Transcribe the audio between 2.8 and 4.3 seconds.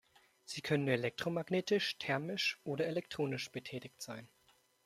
elektronisch betätigt sein.